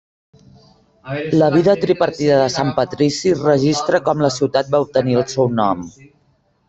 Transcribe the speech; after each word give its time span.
La 1.41 1.49
Vida 1.55 1.75
Tripartida 1.83 2.39
de 2.39 2.47
Sant 2.55 2.73
Patrici 2.79 3.35
registra 3.43 4.01
com 4.09 4.25
la 4.27 4.33
ciutat 4.39 4.73
va 4.77 4.81
obtenir 4.87 5.19
el 5.21 5.27
seu 5.35 5.53
nom. 5.63 5.85